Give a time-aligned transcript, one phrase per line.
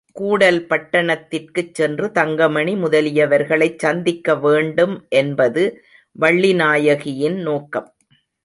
[0.11, 5.83] கூடல் பட்டணத்திற்குச் சென்று, தங்கமணி முதலியவர்களைச் சந்திக்க வேண்டும் என்பது
[6.19, 7.95] வள்ளிநாயகியின் நோக்கம்.